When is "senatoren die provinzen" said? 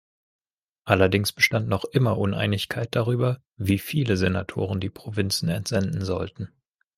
4.17-5.47